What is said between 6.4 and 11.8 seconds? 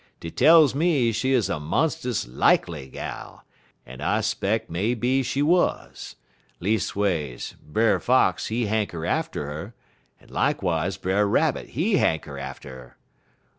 leas'ways, Brer Fox, he hanker atter 'er, en likewise Brer Rabbit,